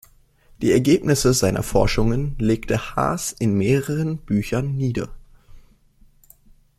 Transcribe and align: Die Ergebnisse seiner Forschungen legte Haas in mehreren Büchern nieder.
Die 0.63 0.71
Ergebnisse 0.71 1.31
seiner 1.31 1.61
Forschungen 1.61 2.35
legte 2.39 2.79
Haas 2.95 3.33
in 3.33 3.53
mehreren 3.55 4.17
Büchern 4.17 4.75
nieder. 4.75 5.13